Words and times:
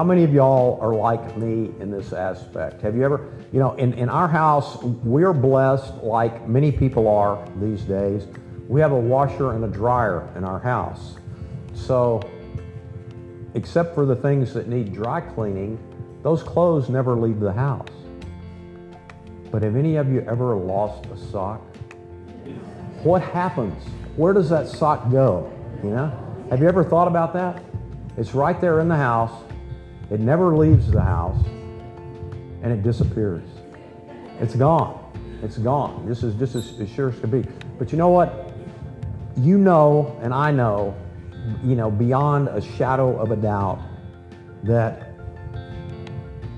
How 0.00 0.04
many 0.04 0.24
of 0.24 0.32
y'all 0.32 0.78
are 0.80 0.94
like 0.94 1.36
me 1.36 1.74
in 1.78 1.90
this 1.90 2.14
aspect? 2.14 2.80
Have 2.80 2.96
you 2.96 3.04
ever, 3.04 3.34
you 3.52 3.60
know, 3.60 3.74
in, 3.74 3.92
in 3.92 4.08
our 4.08 4.28
house, 4.28 4.82
we're 4.82 5.34
blessed 5.34 5.92
like 5.96 6.48
many 6.48 6.72
people 6.72 7.06
are 7.06 7.46
these 7.56 7.82
days. 7.82 8.26
We 8.66 8.80
have 8.80 8.92
a 8.92 8.98
washer 8.98 9.52
and 9.52 9.62
a 9.62 9.68
dryer 9.68 10.26
in 10.36 10.42
our 10.42 10.58
house. 10.58 11.16
So, 11.74 12.22
except 13.52 13.94
for 13.94 14.06
the 14.06 14.16
things 14.16 14.54
that 14.54 14.68
need 14.68 14.94
dry 14.94 15.20
cleaning, 15.20 15.78
those 16.22 16.42
clothes 16.42 16.88
never 16.88 17.14
leave 17.14 17.38
the 17.38 17.52
house. 17.52 17.92
But 19.50 19.62
have 19.62 19.76
any 19.76 19.96
of 19.96 20.10
you 20.10 20.22
ever 20.22 20.56
lost 20.56 21.10
a 21.10 21.16
sock? 21.30 21.60
What 23.02 23.20
happens? 23.20 23.84
Where 24.16 24.32
does 24.32 24.48
that 24.48 24.66
sock 24.66 25.10
go? 25.10 25.52
You 25.84 25.90
know? 25.90 26.46
Have 26.48 26.62
you 26.62 26.68
ever 26.68 26.84
thought 26.84 27.06
about 27.06 27.34
that? 27.34 27.62
It's 28.16 28.32
right 28.32 28.58
there 28.62 28.80
in 28.80 28.88
the 28.88 28.96
house. 28.96 29.42
It 30.10 30.20
never 30.20 30.56
leaves 30.56 30.90
the 30.90 31.00
house 31.00 31.42
and 32.62 32.72
it 32.72 32.82
disappears. 32.82 33.44
It's 34.40 34.56
gone. 34.56 34.98
It's 35.42 35.58
gone. 35.58 36.06
This 36.06 36.22
is 36.22 36.34
just 36.34 36.54
as, 36.54 36.80
as 36.80 36.90
sure 36.90 37.10
as 37.10 37.18
could 37.18 37.30
be. 37.30 37.44
But 37.78 37.92
you 37.92 37.98
know 37.98 38.08
what? 38.08 38.52
You 39.36 39.56
know, 39.56 40.18
and 40.22 40.34
I 40.34 40.50
know, 40.50 40.94
you 41.64 41.76
know, 41.76 41.90
beyond 41.90 42.48
a 42.48 42.60
shadow 42.60 43.18
of 43.18 43.30
a 43.30 43.36
doubt, 43.36 43.80
that 44.64 45.14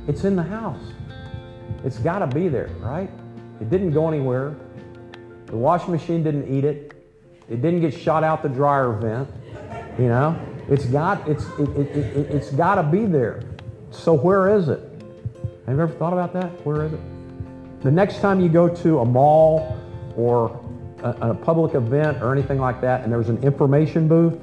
it's 0.09 0.25
in 0.25 0.34
the 0.34 0.42
house. 0.42 0.83
It's 1.84 1.98
got 1.98 2.20
to 2.20 2.27
be 2.27 2.48
there, 2.48 2.70
right? 2.80 3.11
It 3.61 3.70
didn't 3.70 3.92
go 3.92 4.09
anywhere. 4.09 4.56
The 5.47 5.56
washing 5.56 5.92
machine 5.92 6.23
didn't 6.25 6.53
eat 6.53 6.64
it. 6.64 6.95
It 7.48 7.61
didn't 7.62 7.80
get 7.80 7.92
shot 7.95 8.25
out 8.25 8.42
the 8.42 8.48
dryer 8.48 8.92
vent. 8.92 9.28
You 9.98 10.09
know, 10.09 10.41
it's 10.69 10.84
got 10.87 11.29
it's 11.29 11.45
it, 11.59 11.69
it, 11.71 11.97
it, 11.97 12.30
it's 12.30 12.51
got 12.51 12.77
to 12.77 12.83
be 12.83 13.06
there. 13.06 13.42
So 13.91 14.14
where 14.14 14.55
is 14.56 14.69
it? 14.69 14.81
Have 15.67 15.77
you 15.77 15.83
ever 15.83 15.89
thought 15.89 16.12
about 16.12 16.33
that? 16.33 16.64
Where 16.67 16.84
is 16.84 16.92
it? 16.92 17.00
The 17.83 17.91
next 17.91 18.20
time 18.20 18.41
you 18.41 18.48
go 18.48 18.69
to 18.69 19.01
a 19.01 19.05
mall 19.05 19.77
or 20.17 20.61
a, 21.03 21.31
a 21.31 21.34
public 21.34 21.75
event 21.75 22.23
or 22.23 22.33
anything 22.33 22.59
like 22.59 22.81
that, 22.81 23.03
and 23.03 23.12
there's 23.12 23.28
an 23.28 23.42
information 23.42 24.09
booth, 24.09 24.39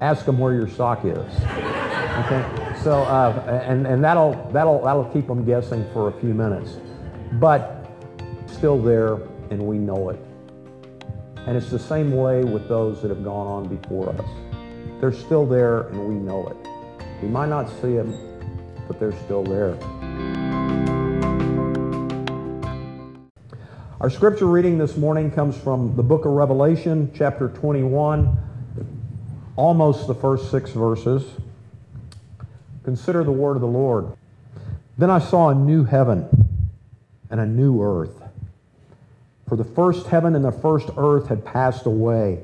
ask 0.00 0.24
them 0.24 0.38
where 0.38 0.54
your 0.54 0.68
sock 0.68 1.04
is. 1.04 1.18
Okay. 1.18 2.44
So, 2.82 3.02
uh, 3.02 3.62
and, 3.66 3.86
and 3.86 4.02
that'll, 4.02 4.32
that'll, 4.52 4.82
that'll 4.82 5.04
keep 5.06 5.26
them 5.26 5.44
guessing 5.44 5.84
for 5.92 6.08
a 6.08 6.12
few 6.20 6.32
minutes. 6.32 6.78
But 7.34 7.86
still 8.46 8.80
there, 8.80 9.14
and 9.50 9.60
we 9.60 9.78
know 9.78 10.10
it. 10.10 10.20
And 11.46 11.56
it's 11.56 11.70
the 11.70 11.78
same 11.78 12.12
way 12.12 12.44
with 12.44 12.68
those 12.68 13.02
that 13.02 13.08
have 13.08 13.24
gone 13.24 13.46
on 13.46 13.76
before 13.76 14.10
us. 14.10 14.49
They're 15.00 15.12
still 15.12 15.46
there, 15.46 15.88
and 15.88 16.06
we 16.06 16.14
know 16.14 16.46
it. 16.48 16.56
We 17.22 17.28
might 17.28 17.48
not 17.48 17.70
see 17.80 17.96
them, 17.96 18.14
but 18.86 19.00
they're 19.00 19.16
still 19.24 19.42
there. 19.42 19.78
Our 24.02 24.10
scripture 24.10 24.46
reading 24.46 24.76
this 24.76 24.98
morning 24.98 25.30
comes 25.30 25.56
from 25.56 25.96
the 25.96 26.02
book 26.02 26.26
of 26.26 26.32
Revelation, 26.32 27.10
chapter 27.14 27.48
21, 27.48 28.38
almost 29.56 30.06
the 30.06 30.14
first 30.14 30.50
six 30.50 30.72
verses. 30.72 31.24
Consider 32.84 33.24
the 33.24 33.32
word 33.32 33.54
of 33.54 33.62
the 33.62 33.68
Lord. 33.68 34.12
Then 34.98 35.10
I 35.10 35.18
saw 35.18 35.48
a 35.48 35.54
new 35.54 35.84
heaven 35.84 36.28
and 37.30 37.40
a 37.40 37.46
new 37.46 37.82
earth. 37.82 38.22
For 39.48 39.56
the 39.56 39.64
first 39.64 40.08
heaven 40.08 40.36
and 40.36 40.44
the 40.44 40.52
first 40.52 40.90
earth 40.98 41.28
had 41.28 41.42
passed 41.42 41.86
away, 41.86 42.40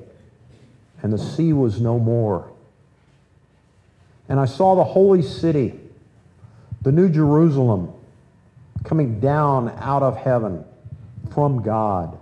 and 1.06 1.12
the 1.12 1.18
sea 1.18 1.52
was 1.52 1.80
no 1.80 2.00
more. 2.00 2.50
And 4.28 4.40
I 4.40 4.44
saw 4.44 4.74
the 4.74 4.82
holy 4.82 5.22
city, 5.22 5.78
the 6.82 6.90
new 6.90 7.08
Jerusalem, 7.08 7.92
coming 8.82 9.20
down 9.20 9.68
out 9.78 10.02
of 10.02 10.16
heaven 10.16 10.64
from 11.32 11.62
God, 11.62 12.18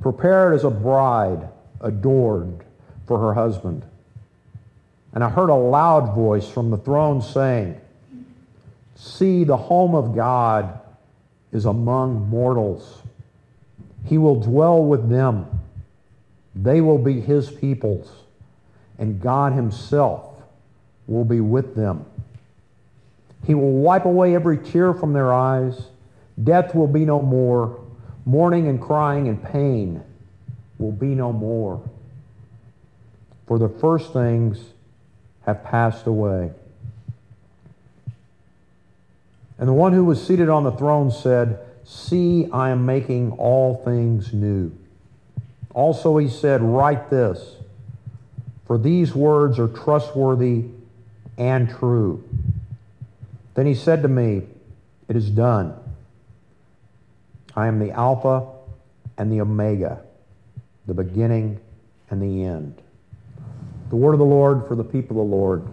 prepared 0.00 0.54
as 0.54 0.64
a 0.64 0.70
bride 0.70 1.50
adored 1.80 2.64
for 3.06 3.20
her 3.20 3.32
husband. 3.32 3.84
And 5.12 5.22
I 5.22 5.28
heard 5.28 5.48
a 5.48 5.54
loud 5.54 6.16
voice 6.16 6.48
from 6.48 6.70
the 6.70 6.78
throne 6.78 7.22
saying, 7.22 7.80
See, 8.96 9.44
the 9.44 9.56
home 9.56 9.94
of 9.94 10.16
God 10.16 10.80
is 11.52 11.64
among 11.64 12.28
mortals. 12.28 13.02
He 14.06 14.18
will 14.18 14.40
dwell 14.40 14.84
with 14.84 15.08
them. 15.08 15.61
They 16.54 16.80
will 16.80 16.98
be 16.98 17.20
his 17.20 17.50
peoples, 17.50 18.10
and 18.98 19.20
God 19.20 19.52
himself 19.52 20.42
will 21.06 21.24
be 21.24 21.40
with 21.40 21.74
them. 21.74 22.04
He 23.46 23.54
will 23.54 23.72
wipe 23.72 24.04
away 24.04 24.34
every 24.34 24.58
tear 24.58 24.94
from 24.94 25.12
their 25.12 25.32
eyes. 25.32 25.86
Death 26.42 26.74
will 26.74 26.86
be 26.86 27.04
no 27.04 27.20
more. 27.20 27.80
Mourning 28.24 28.68
and 28.68 28.80
crying 28.80 29.28
and 29.28 29.42
pain 29.42 30.02
will 30.78 30.92
be 30.92 31.08
no 31.08 31.32
more. 31.32 31.82
For 33.46 33.58
the 33.58 33.68
first 33.68 34.12
things 34.12 34.58
have 35.44 35.64
passed 35.64 36.06
away. 36.06 36.52
And 39.58 39.68
the 39.68 39.72
one 39.72 39.92
who 39.92 40.04
was 40.04 40.24
seated 40.24 40.48
on 40.48 40.64
the 40.64 40.72
throne 40.72 41.10
said, 41.10 41.58
See, 41.84 42.48
I 42.52 42.70
am 42.70 42.86
making 42.86 43.32
all 43.32 43.82
things 43.84 44.32
new. 44.32 44.72
Also 45.74 46.16
he 46.18 46.28
said, 46.28 46.62
Write 46.62 47.10
this, 47.10 47.56
for 48.66 48.78
these 48.78 49.14
words 49.14 49.58
are 49.58 49.68
trustworthy 49.68 50.66
and 51.38 51.68
true. 51.68 52.22
Then 53.54 53.66
he 53.66 53.74
said 53.74 54.02
to 54.02 54.08
me, 54.08 54.42
It 55.08 55.16
is 55.16 55.30
done. 55.30 55.74
I 57.54 57.66
am 57.66 57.78
the 57.78 57.90
Alpha 57.90 58.46
and 59.18 59.30
the 59.30 59.40
Omega, 59.40 60.00
the 60.86 60.94
beginning 60.94 61.60
and 62.10 62.22
the 62.22 62.44
end. 62.44 62.80
The 63.90 63.96
word 63.96 64.14
of 64.14 64.18
the 64.18 64.24
Lord 64.24 64.66
for 64.66 64.74
the 64.74 64.84
people 64.84 65.20
of 65.20 65.28
the 65.28 65.36
Lord. 65.36 65.66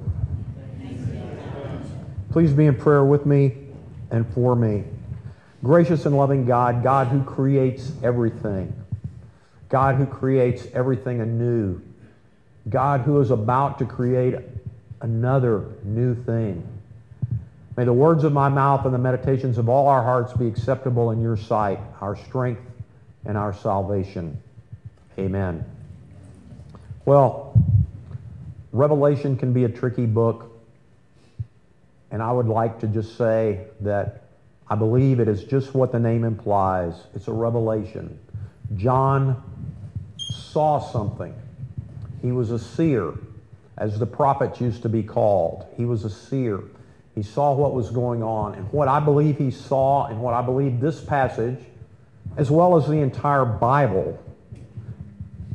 Please 2.31 2.53
be 2.53 2.67
in 2.67 2.75
prayer 2.75 3.03
with 3.03 3.25
me 3.25 3.55
and 4.11 4.27
for 4.33 4.55
me. 4.55 4.83
Gracious 5.63 6.05
and 6.05 6.15
loving 6.15 6.45
God, 6.45 6.83
God 6.83 7.07
who 7.07 7.23
creates 7.23 7.91
everything, 8.03 8.73
God 9.69 9.95
who 9.95 10.05
creates 10.05 10.67
everything 10.73 11.21
anew, 11.21 11.81
God 12.69 13.01
who 13.01 13.19
is 13.21 13.31
about 13.31 13.79
to 13.79 13.85
create 13.85 14.35
another 15.01 15.65
new 15.83 16.15
thing. 16.15 16.67
May 17.77 17.85
the 17.85 17.93
words 17.93 18.23
of 18.23 18.33
my 18.33 18.49
mouth 18.49 18.83
and 18.85 18.93
the 18.93 18.99
meditations 18.99 19.57
of 19.57 19.69
all 19.69 19.87
our 19.87 20.03
hearts 20.03 20.33
be 20.33 20.47
acceptable 20.47 21.11
in 21.11 21.21
your 21.21 21.37
sight, 21.37 21.79
our 22.01 22.15
strength 22.15 22.61
and 23.25 23.37
our 23.37 23.53
salvation. 23.53 24.41
Amen. 25.17 25.63
Well, 27.05 27.53
Revelation 28.71 29.35
can 29.35 29.51
be 29.51 29.63
a 29.63 29.69
tricky 29.69 30.05
book, 30.05 30.51
and 32.11 32.21
I 32.21 32.31
would 32.31 32.47
like 32.47 32.79
to 32.81 32.87
just 32.87 33.17
say 33.17 33.67
that 33.81 34.23
I 34.67 34.75
believe 34.75 35.19
it 35.19 35.27
is 35.27 35.43
just 35.43 35.73
what 35.73 35.91
the 35.91 35.99
name 35.99 36.23
implies. 36.23 36.93
It's 37.15 37.27
a 37.27 37.33
revelation. 37.33 38.19
John 38.75 39.41
saw 40.51 40.79
something. 40.79 41.33
He 42.21 42.31
was 42.31 42.51
a 42.51 42.59
seer, 42.59 43.13
as 43.77 43.99
the 43.99 44.05
prophets 44.05 44.59
used 44.59 44.81
to 44.81 44.89
be 44.89 45.03
called. 45.03 45.65
He 45.77 45.85
was 45.85 46.03
a 46.03 46.09
seer. 46.09 46.61
He 47.15 47.23
saw 47.23 47.53
what 47.53 47.73
was 47.73 47.89
going 47.89 48.23
on. 48.23 48.55
And 48.55 48.71
what 48.71 48.87
I 48.87 48.99
believe 48.99 49.37
he 49.37 49.51
saw 49.51 50.07
and 50.07 50.21
what 50.21 50.33
I 50.33 50.41
believe 50.41 50.79
this 50.79 51.01
passage, 51.01 51.59
as 52.37 52.51
well 52.51 52.75
as 52.75 52.87
the 52.87 52.97
entire 52.97 53.45
Bible, 53.45 54.17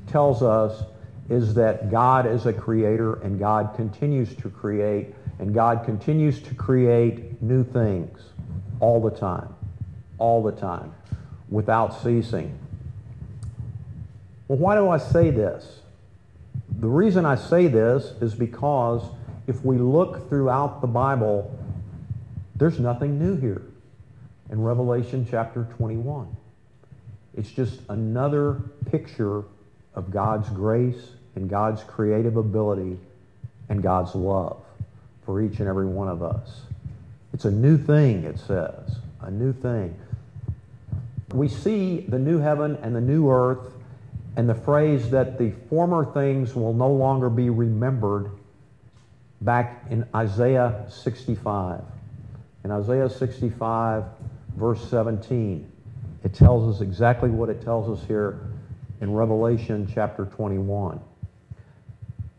tells 0.07 0.43
us 0.43 0.85
is 1.29 1.55
that 1.55 1.91
God 1.91 2.27
is 2.27 2.47
a 2.47 2.53
creator 2.53 3.15
and 3.23 3.39
God 3.39 3.75
continues 3.75 4.35
to 4.37 4.51
create 4.51 5.15
and 5.39 5.55
God 5.55 5.85
continues 5.85 6.41
to 6.43 6.55
create 6.55 7.43
new 7.43 7.65
things 7.65 8.21
all 8.81 9.01
the 9.01 9.11
time, 9.11 9.55
all 10.19 10.43
the 10.43 10.53
time, 10.53 10.95
without 11.49 12.03
ceasing. 12.03 12.59
Well, 14.49 14.59
why 14.59 14.75
do 14.75 14.89
I 14.89 14.99
say 14.99 15.31
this? 15.31 15.81
The 16.79 16.89
reason 16.89 17.25
I 17.25 17.35
say 17.35 17.67
this 17.67 18.13
is 18.21 18.35
because 18.35 19.03
if 19.47 19.65
we 19.65 19.79
look 19.79 20.29
throughout 20.29 20.81
the 20.81 20.87
Bible, 20.87 21.57
there's 22.57 22.79
nothing 22.79 23.19
new 23.19 23.37
here 23.37 23.63
in 24.51 24.63
Revelation 24.63 25.27
chapter 25.31 25.67
21. 25.77 26.35
It's 27.37 27.51
just 27.51 27.81
another 27.89 28.61
picture 28.91 29.45
of 29.95 30.11
God's 30.11 30.49
grace 30.51 31.11
and 31.35 31.49
God's 31.49 31.83
creative 31.83 32.37
ability 32.37 32.99
and 33.69 33.83
God's 33.83 34.15
love 34.15 34.63
for 35.25 35.41
each 35.41 35.59
and 35.59 35.69
every 35.69 35.87
one 35.87 36.09
of 36.09 36.23
us. 36.23 36.63
It's 37.33 37.45
a 37.45 37.51
new 37.51 37.77
thing, 37.77 38.25
it 38.25 38.39
says, 38.39 38.99
a 39.21 39.31
new 39.31 39.53
thing. 39.53 39.99
We 41.33 41.49
see 41.49 42.01
the 42.01 42.19
new 42.19 42.39
heaven 42.39 42.79
and 42.83 42.95
the 42.95 43.01
new 43.01 43.29
earth 43.31 43.73
and 44.37 44.49
the 44.49 44.55
phrase 44.55 45.11
that 45.11 45.39
the 45.39 45.53
former 45.69 46.05
things 46.13 46.55
will 46.55 46.73
no 46.73 46.91
longer 46.91 47.31
be 47.31 47.51
remembered. 47.51 48.31
back 49.41 49.85
in 49.91 50.07
Isaiah 50.15 50.87
65. 50.89 51.83
In 52.65 52.71
Isaiah 52.71 53.11
65, 53.11 54.05
verse 54.57 54.89
17, 54.89 55.71
it 56.25 56.33
tells 56.33 56.75
us 56.75 56.81
exactly 56.81 57.29
what 57.29 57.51
it 57.51 57.61
tells 57.63 57.91
us 57.91 58.07
here 58.07 58.41
in 59.03 59.13
Revelation 59.13 59.87
chapter 59.93 60.25
21. 60.25 60.99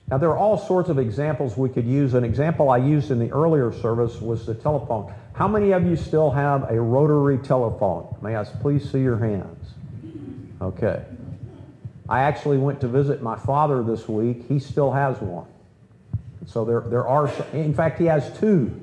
Now, 0.07 0.17
there 0.17 0.29
are 0.29 0.37
all 0.37 0.57
sorts 0.57 0.89
of 0.89 0.97
examples 0.97 1.57
we 1.57 1.69
could 1.69 1.85
use. 1.85 2.13
An 2.15 2.23
example 2.23 2.69
I 2.69 2.77
used 2.77 3.11
in 3.11 3.19
the 3.19 3.31
earlier 3.31 3.71
service 3.71 4.19
was 4.19 4.45
the 4.45 4.55
telephone. 4.55 5.13
How 5.33 5.47
many 5.47 5.71
of 5.71 5.85
you 5.85 5.95
still 5.95 6.31
have 6.31 6.71
a 6.71 6.79
rotary 6.79 7.37
telephone? 7.37 8.15
May 8.21 8.35
I 8.35 8.43
please 8.45 8.89
see 8.89 9.01
your 9.01 9.17
hands? 9.17 9.73
Okay. 10.61 11.03
I 12.07 12.21
actually 12.21 12.57
went 12.57 12.81
to 12.81 12.87
visit 12.87 13.21
my 13.21 13.35
father 13.35 13.81
this 13.81 14.07
week. 14.07 14.45
He 14.47 14.59
still 14.59 14.91
has 14.91 15.19
one. 15.19 15.47
So 16.45 16.63
there, 16.63 16.81
there 16.81 17.07
are, 17.07 17.29
in 17.53 17.73
fact, 17.73 17.99
he 17.99 18.05
has 18.05 18.37
two. 18.39 18.79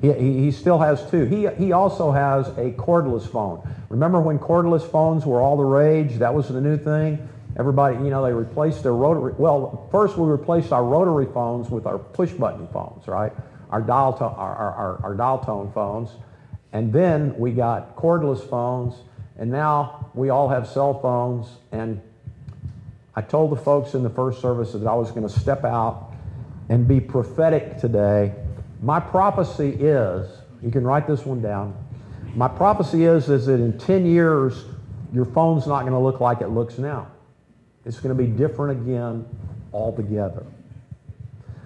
He, 0.00 0.12
he 0.12 0.50
still 0.52 0.78
has 0.78 1.08
two. 1.10 1.24
He, 1.24 1.48
he 1.62 1.72
also 1.72 2.12
has 2.12 2.48
a 2.50 2.72
cordless 2.72 3.28
phone. 3.28 3.68
Remember 3.88 4.20
when 4.20 4.38
cordless 4.38 4.88
phones 4.88 5.26
were 5.26 5.40
all 5.40 5.56
the 5.56 5.64
rage? 5.64 6.18
That 6.18 6.32
was 6.32 6.48
the 6.48 6.60
new 6.60 6.78
thing. 6.78 7.28
Everybody, 7.58 7.96
you 7.96 8.10
know, 8.10 8.24
they 8.24 8.32
replaced 8.32 8.84
their 8.84 8.94
rotary. 8.94 9.34
Well, 9.36 9.88
first 9.90 10.16
we 10.16 10.28
replaced 10.28 10.72
our 10.72 10.84
rotary 10.84 11.26
phones 11.26 11.68
with 11.68 11.84
our 11.84 11.98
push 11.98 12.30
button 12.30 12.68
phones, 12.68 13.08
right? 13.08 13.32
Our 13.70 13.82
dial, 13.82 14.12
to, 14.14 14.24
our, 14.24 14.54
our, 14.54 15.00
our 15.02 15.14
dial 15.14 15.38
tone 15.38 15.72
phones. 15.72 16.10
And 16.72 16.92
then 16.92 17.36
we 17.36 17.50
got 17.50 17.96
cordless 17.96 18.48
phones. 18.48 18.94
And 19.36 19.50
now 19.50 20.10
we 20.14 20.30
all 20.30 20.48
have 20.48 20.68
cell 20.68 21.00
phones. 21.00 21.48
And 21.72 22.00
I 23.14 23.22
told 23.22 23.50
the 23.50 23.56
folks 23.56 23.94
in 23.94 24.02
the 24.02 24.10
first 24.10 24.40
service 24.40 24.72
that 24.72 24.86
I 24.86 24.94
was 24.94 25.10
going 25.10 25.26
to 25.26 25.40
step 25.40 25.64
out 25.64 26.12
and 26.68 26.86
be 26.86 27.00
prophetic 27.00 27.78
today. 27.78 28.32
My 28.80 29.00
prophecy 29.00 29.70
is, 29.70 30.30
you 30.62 30.70
can 30.70 30.84
write 30.84 31.06
this 31.06 31.26
one 31.26 31.42
down. 31.42 31.74
My 32.34 32.48
prophecy 32.48 33.04
is, 33.04 33.28
is 33.28 33.46
that 33.46 33.54
in 33.54 33.76
10 33.78 34.06
years, 34.06 34.64
your 35.12 35.24
phone's 35.24 35.66
not 35.66 35.80
going 35.80 35.92
to 35.92 35.98
look 35.98 36.20
like 36.20 36.40
it 36.40 36.48
looks 36.48 36.78
now. 36.78 37.08
It's 37.84 37.98
going 37.98 38.16
to 38.16 38.22
be 38.22 38.30
different 38.30 38.80
again 38.80 39.26
altogether. 39.72 40.46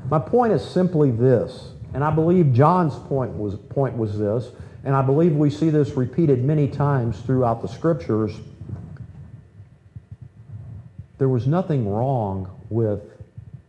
My 0.09 0.19
point 0.19 0.53
is 0.53 0.65
simply 0.65 1.11
this, 1.11 1.73
and 1.93 2.03
I 2.03 2.11
believe 2.11 2.53
John's 2.53 2.95
point 2.95 3.37
was, 3.37 3.57
point 3.57 3.97
was 3.97 4.19
this, 4.19 4.51
and 4.85 4.95
I 4.95 5.03
believe 5.03 5.33
we 5.33 5.51
see 5.51 5.71
this 5.71 5.91
repeated 5.91 6.45
many 6.45 6.69
times 6.69 7.21
throughout 7.21 7.63
the 7.63 7.69
scriptures. 7.69 8.39
There 11.19 11.29
was 11.29 11.47
nothing 11.47 11.89
wrong 11.89 12.51
with 12.71 13.01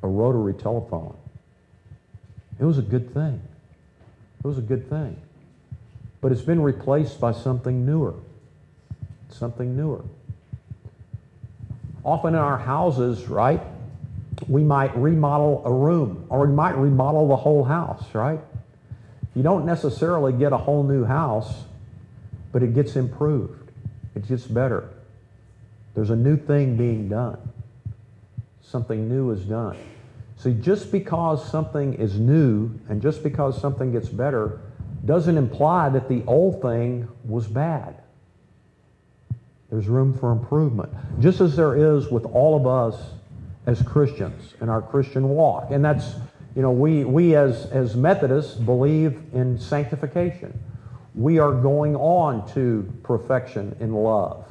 a 0.02 0.08
rotary 0.08 0.54
telephone. 0.54 1.16
It 2.60 2.66
was 2.66 2.78
a 2.78 2.82
good 2.82 3.14
thing. 3.14 3.42
It 4.44 4.48
was 4.48 4.58
a 4.58 4.62
good 4.62 4.90
thing. 4.90 5.22
But 6.22 6.32
it's 6.32 6.42
been 6.42 6.62
replaced 6.62 7.20
by 7.20 7.34
something 7.34 7.86
newer. 7.86 8.16
Something 9.30 9.76
newer. 9.76 10.04
Often 12.04 12.36
in 12.36 12.40
our 12.40 12.58
houses, 12.58 13.28
right, 13.28 13.62
we 14.48 14.64
might 14.64 14.96
remodel 14.96 15.62
a 15.66 15.74
room 15.74 16.26
or 16.30 16.46
we 16.46 16.54
might 16.54 16.76
remodel 16.78 17.28
the 17.28 17.36
whole 17.36 17.64
house, 17.64 18.04
right? 18.14 18.40
You 19.34 19.44
don't 19.44 19.66
necessarily 19.66 20.32
get 20.32 20.54
a 20.54 20.58
whole 20.58 20.84
new 20.84 21.04
house, 21.04 21.66
but 22.52 22.64
it 22.64 22.74
gets 22.74 22.96
improved. 22.96 23.72
It 24.16 24.28
gets 24.28 24.46
better. 24.46 24.90
There's 25.96 26.10
a 26.10 26.16
new 26.16 26.38
thing 26.38 26.76
being 26.76 27.08
done. 27.08 27.38
Something 28.62 29.08
new 29.08 29.32
is 29.32 29.46
done. 29.46 29.78
See, 30.38 30.54
just 30.54 30.92
because 30.92 31.50
something 31.50 31.94
is 31.94 32.20
new 32.20 32.78
and 32.90 33.02
just 33.02 33.24
because 33.24 33.60
something 33.60 33.94
gets 33.94 34.10
better 34.10 34.60
doesn't 35.06 35.38
imply 35.38 35.90
that 35.90 36.10
the 36.10 36.24
old 36.28 36.62
thing 36.62 37.08
was 37.24 37.48
bad. 37.48 37.96
There's 39.70 39.88
room 39.88 40.18
for 40.18 40.32
improvement. 40.32 40.94
Just 41.20 41.42
as 41.42 41.56
there 41.56 41.76
is 41.76 42.10
with 42.10 42.26
all 42.26 42.56
of 42.56 42.68
us 42.68 43.02
as 43.66 43.82
Christians 43.82 44.54
in 44.62 44.70
our 44.70 44.82
Christian 44.82 45.30
walk. 45.30 45.72
And 45.72 45.84
that's, 45.84 46.16
you 46.56 46.62
know, 46.62 46.72
we, 46.72 47.04
we 47.04 47.36
as, 47.36 47.66
as 47.68 47.96
Methodists 47.96 48.56
believe 48.56 49.22
in 49.34 49.58
sanctification. 49.58 50.58
We 51.14 51.40
are 51.40 51.54
going 51.54 51.96
on 51.96 52.52
to 52.54 52.92
perfection 53.04 53.76
in 53.80 53.94
love. 53.94 54.46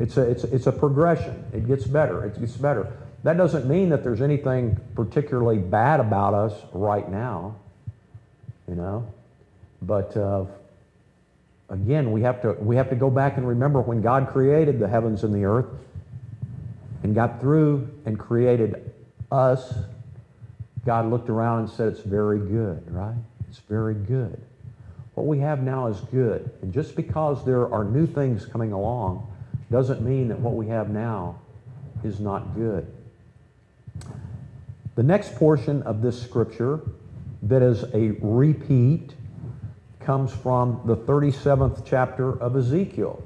It's 0.00 0.16
a, 0.16 0.22
it's, 0.22 0.44
it's 0.44 0.66
a 0.66 0.72
progression. 0.72 1.44
It 1.52 1.66
gets 1.66 1.86
better. 1.86 2.24
It 2.24 2.40
gets 2.40 2.56
better. 2.56 2.90
That 3.22 3.36
doesn't 3.36 3.68
mean 3.68 3.90
that 3.90 4.02
there's 4.02 4.22
anything 4.22 4.80
particularly 4.94 5.58
bad 5.58 6.00
about 6.00 6.32
us 6.32 6.54
right 6.72 7.06
now, 7.08 7.56
you 8.66 8.76
know. 8.76 9.06
But 9.82 10.16
uh, 10.16 10.46
again, 11.68 12.12
we 12.12 12.22
have 12.22 12.40
to 12.42 12.52
we 12.52 12.76
have 12.76 12.88
to 12.88 12.96
go 12.96 13.10
back 13.10 13.36
and 13.36 13.46
remember 13.46 13.82
when 13.82 14.00
God 14.00 14.28
created 14.28 14.78
the 14.78 14.88
heavens 14.88 15.22
and 15.22 15.34
the 15.34 15.44
earth, 15.44 15.66
and 17.02 17.14
got 17.14 17.38
through 17.40 17.90
and 18.06 18.18
created 18.18 18.92
us. 19.30 19.74
God 20.86 21.10
looked 21.10 21.28
around 21.28 21.60
and 21.60 21.70
said, 21.70 21.88
"It's 21.88 22.00
very 22.00 22.38
good." 22.38 22.82
Right? 22.90 23.16
It's 23.50 23.58
very 23.58 23.94
good. 23.94 24.40
What 25.14 25.26
we 25.26 25.40
have 25.40 25.62
now 25.62 25.88
is 25.88 26.00
good, 26.00 26.50
and 26.62 26.72
just 26.72 26.96
because 26.96 27.44
there 27.44 27.70
are 27.70 27.84
new 27.84 28.06
things 28.06 28.46
coming 28.46 28.72
along, 28.72 29.30
doesn't 29.70 30.02
mean 30.02 30.28
that 30.28 30.38
what 30.38 30.54
we 30.54 30.66
have 30.68 30.90
now 30.90 31.38
is 32.02 32.20
not 32.20 32.54
good. 32.54 32.86
The 34.96 35.02
next 35.02 35.34
portion 35.36 35.82
of 35.84 36.02
this 36.02 36.20
scripture 36.20 36.80
that 37.42 37.62
is 37.62 37.84
a 37.94 38.10
repeat 38.20 39.14
comes 40.00 40.32
from 40.32 40.80
the 40.84 40.96
37th 40.96 41.84
chapter 41.86 42.38
of 42.40 42.56
Ezekiel. 42.56 43.22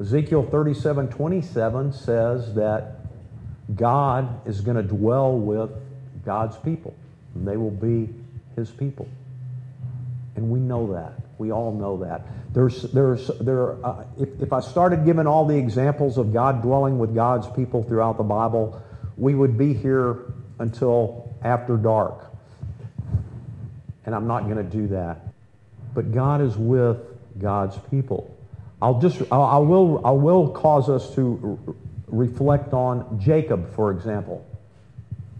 Ezekiel 0.00 0.46
37 0.50 1.08
27 1.08 1.92
says 1.92 2.54
that 2.54 3.00
God 3.74 4.46
is 4.46 4.60
going 4.60 4.76
to 4.76 4.82
dwell 4.82 5.36
with 5.36 5.70
God's 6.24 6.56
people, 6.56 6.94
and 7.34 7.46
they 7.46 7.56
will 7.56 7.70
be 7.70 8.08
his 8.56 8.70
people. 8.70 9.08
And 10.36 10.50
we 10.50 10.58
know 10.58 10.92
that. 10.92 11.12
We 11.40 11.52
all 11.52 11.72
know 11.72 11.96
that. 12.04 12.26
There's, 12.52 12.82
there's, 12.92 13.28
there, 13.40 13.82
uh, 13.82 14.04
if, 14.18 14.28
if 14.42 14.52
I 14.52 14.60
started 14.60 15.06
giving 15.06 15.26
all 15.26 15.46
the 15.46 15.56
examples 15.56 16.18
of 16.18 16.34
God 16.34 16.60
dwelling 16.60 16.98
with 16.98 17.14
God's 17.14 17.46
people 17.56 17.82
throughout 17.82 18.18
the 18.18 18.24
Bible, 18.24 18.78
we 19.16 19.34
would 19.34 19.56
be 19.56 19.72
here 19.72 20.34
until 20.58 21.34
after 21.42 21.78
dark. 21.78 22.30
And 24.04 24.14
I'm 24.14 24.26
not 24.26 24.42
going 24.44 24.58
to 24.58 24.62
do 24.62 24.88
that. 24.88 25.32
But 25.94 26.12
God 26.12 26.42
is 26.42 26.58
with 26.58 26.98
God's 27.38 27.78
people. 27.90 28.36
I'll 28.82 29.00
just, 29.00 29.22
I 29.32 29.56
will, 29.56 30.06
I 30.06 30.10
will 30.10 30.50
cause 30.50 30.90
us 30.90 31.14
to 31.14 31.58
reflect 32.08 32.74
on 32.74 33.18
Jacob, 33.18 33.74
for 33.74 33.92
example. 33.92 34.46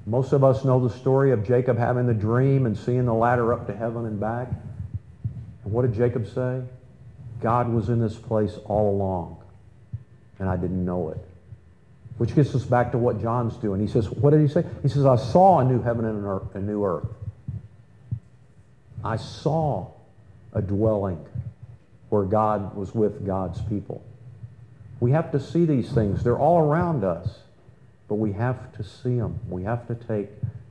Most 0.06 0.32
of 0.32 0.44
us 0.44 0.64
know 0.64 0.80
the 0.80 0.94
story 0.98 1.32
of 1.32 1.46
Jacob 1.46 1.76
having 1.76 2.06
the 2.06 2.14
dream 2.14 2.64
and 2.64 2.74
seeing 2.74 3.04
the 3.04 3.12
ladder 3.12 3.52
up 3.52 3.66
to 3.66 3.76
heaven 3.76 4.06
and 4.06 4.18
back. 4.18 4.48
And 5.64 5.72
what 5.72 5.82
did 5.82 5.94
Jacob 5.94 6.26
say? 6.26 6.62
God 7.40 7.68
was 7.68 7.88
in 7.88 8.00
this 8.00 8.16
place 8.16 8.58
all 8.66 8.90
along, 8.90 9.38
and 10.38 10.48
I 10.48 10.56
didn't 10.56 10.84
know 10.84 11.10
it. 11.10 11.18
Which 12.18 12.34
gets 12.34 12.54
us 12.54 12.64
back 12.64 12.92
to 12.92 12.98
what 12.98 13.20
John's 13.20 13.56
doing. 13.56 13.80
He 13.80 13.86
says, 13.86 14.10
what 14.10 14.30
did 14.30 14.42
he 14.42 14.48
say? 14.48 14.64
He 14.82 14.88
says, 14.88 15.06
I 15.06 15.16
saw 15.16 15.60
a 15.60 15.64
new 15.64 15.80
heaven 15.80 16.04
and 16.04 16.24
a 16.54 16.60
new 16.60 16.84
earth. 16.84 17.08
I 19.02 19.16
saw 19.16 19.88
a 20.52 20.60
dwelling 20.60 21.24
where 22.10 22.24
God 22.24 22.76
was 22.76 22.94
with 22.94 23.24
God's 23.24 23.62
people. 23.62 24.04
We 24.98 25.12
have 25.12 25.32
to 25.32 25.40
see 25.40 25.64
these 25.64 25.90
things. 25.92 26.22
They're 26.22 26.38
all 26.38 26.58
around 26.58 27.04
us, 27.04 27.38
but 28.06 28.16
we 28.16 28.32
have 28.32 28.76
to 28.76 28.84
see 28.84 29.16
them. 29.16 29.40
We 29.48 29.62
have 29.62 29.86
to 29.88 29.94
take 29.94 30.28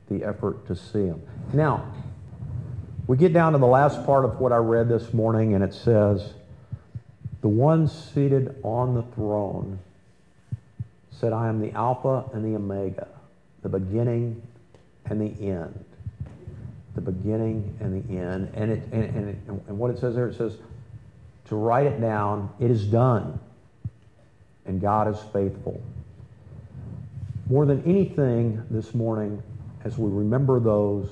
the 0.08 0.22
effort 0.22 0.66
to 0.68 0.76
see 0.76 1.06
them. 1.06 1.20
Now, 1.52 1.92
we 3.10 3.16
get 3.16 3.32
down 3.32 3.54
to 3.54 3.58
the 3.58 3.66
last 3.66 4.06
part 4.06 4.24
of 4.24 4.38
what 4.38 4.52
I 4.52 4.58
read 4.58 4.88
this 4.88 5.12
morning, 5.12 5.54
and 5.54 5.64
it 5.64 5.74
says, 5.74 6.34
The 7.40 7.48
one 7.48 7.88
seated 7.88 8.54
on 8.62 8.94
the 8.94 9.02
throne 9.02 9.80
said, 11.10 11.32
I 11.32 11.48
am 11.48 11.60
the 11.60 11.72
Alpha 11.72 12.26
and 12.32 12.44
the 12.44 12.54
Omega, 12.54 13.08
the 13.62 13.68
beginning 13.68 14.40
and 15.06 15.20
the 15.20 15.44
end. 15.44 15.84
The 16.94 17.00
beginning 17.00 17.76
and 17.80 18.00
the 18.00 18.16
end. 18.16 18.52
And, 18.54 18.70
it, 18.70 18.82
and, 18.92 19.02
and, 19.02 19.28
it, 19.30 19.38
and 19.66 19.76
what 19.76 19.90
it 19.90 19.98
says 19.98 20.14
there, 20.14 20.28
it 20.28 20.36
says, 20.36 20.58
to 21.46 21.56
write 21.56 21.88
it 21.88 22.00
down, 22.00 22.48
it 22.60 22.70
is 22.70 22.86
done. 22.86 23.40
And 24.66 24.80
God 24.80 25.12
is 25.12 25.18
faithful. 25.32 25.82
More 27.48 27.66
than 27.66 27.82
anything 27.82 28.62
this 28.70 28.94
morning, 28.94 29.42
as 29.82 29.98
we 29.98 30.08
remember 30.08 30.60
those 30.60 31.08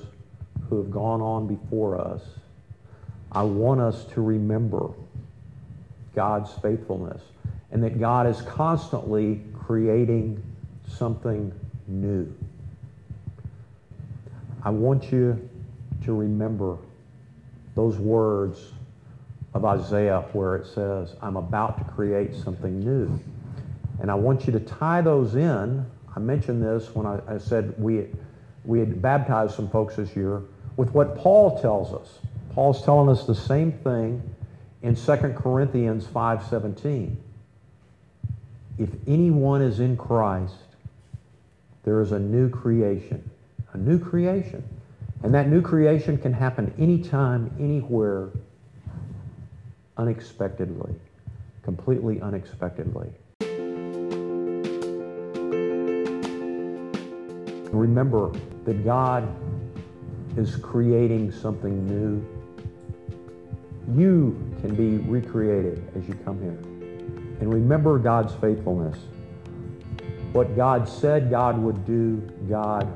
who 0.69 0.77
have 0.77 0.91
gone 0.91 1.21
on 1.21 1.47
before 1.47 1.99
us, 1.99 2.21
I 3.31 3.43
want 3.43 3.81
us 3.81 4.05
to 4.13 4.21
remember 4.21 4.89
God's 6.15 6.51
faithfulness 6.61 7.21
and 7.71 7.83
that 7.83 7.99
God 7.99 8.27
is 8.27 8.41
constantly 8.41 9.41
creating 9.53 10.41
something 10.87 11.51
new. 11.87 12.31
I 14.63 14.69
want 14.71 15.11
you 15.11 15.49
to 16.05 16.13
remember 16.13 16.77
those 17.75 17.97
words 17.97 18.71
of 19.53 19.65
Isaiah 19.65 20.25
where 20.33 20.55
it 20.55 20.67
says, 20.67 21.15
I'm 21.21 21.37
about 21.37 21.77
to 21.77 21.83
create 21.93 22.35
something 22.35 22.79
new. 22.79 23.19
And 23.99 24.09
I 24.09 24.15
want 24.15 24.47
you 24.47 24.53
to 24.53 24.59
tie 24.59 25.01
those 25.01 25.35
in. 25.35 25.85
I 26.15 26.19
mentioned 26.19 26.63
this 26.63 26.93
when 26.95 27.05
I, 27.05 27.19
I 27.27 27.37
said 27.37 27.73
we, 27.77 28.07
we 28.65 28.79
had 28.79 29.01
baptized 29.01 29.55
some 29.55 29.69
folks 29.69 29.95
this 29.95 30.15
year 30.15 30.41
with 30.79 30.91
what 30.91 31.17
Paul 31.17 31.59
tells 31.59 31.93
us. 31.93 32.19
Paul's 32.53 32.81
telling 32.85 33.09
us 33.09 33.25
the 33.25 33.35
same 33.35 33.73
thing 33.73 34.23
in 34.81 34.95
2 34.95 35.17
Corinthians 35.37 36.05
5.17. 36.05 37.17
If 38.77 38.89
anyone 39.05 39.61
is 39.61 39.81
in 39.81 39.97
Christ, 39.97 40.53
there 41.83 41.99
is 41.99 42.13
a 42.13 42.17
new 42.17 42.47
creation. 42.47 43.29
A 43.73 43.77
new 43.77 43.99
creation. 43.99 44.63
And 45.21 45.33
that 45.33 45.49
new 45.49 45.61
creation 45.61 46.17
can 46.17 46.31
happen 46.31 46.73
anytime, 46.79 47.53
anywhere, 47.59 48.29
unexpectedly, 49.97 50.95
completely 51.61 52.21
unexpectedly. 52.21 53.09
Remember 57.73 58.31
that 58.63 58.85
God 58.85 59.27
is 60.39 60.55
creating 60.55 61.31
something 61.31 61.85
new. 61.85 62.25
You 63.93 64.37
can 64.61 64.73
be 64.73 64.97
recreated 65.05 65.91
as 65.97 66.07
you 66.07 66.13
come 66.23 66.41
here. 66.41 66.57
And 67.41 67.53
remember 67.53 67.99
God's 67.99 68.33
faithfulness. 68.35 68.97
What 70.31 70.55
God 70.55 70.87
said 70.87 71.29
God 71.29 71.57
would 71.57 71.85
do, 71.85 72.17
God 72.49 72.87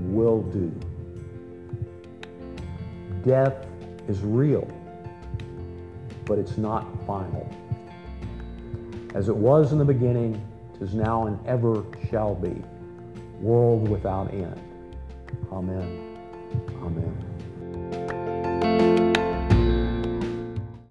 will 0.00 0.42
do. 0.42 0.72
Death 3.24 3.66
is 4.08 4.20
real, 4.22 4.66
but 6.24 6.38
it's 6.38 6.58
not 6.58 6.84
final. 7.06 7.48
As 9.14 9.28
it 9.28 9.36
was 9.36 9.72
in 9.72 9.78
the 9.78 9.84
beginning, 9.84 10.44
tis 10.78 10.94
now 10.94 11.26
and 11.26 11.38
ever 11.46 11.84
shall 12.10 12.34
be, 12.34 12.62
world 13.40 13.88
without 13.88 14.32
end. 14.32 14.60
Amen. 15.52 16.07
Amen. 16.82 17.27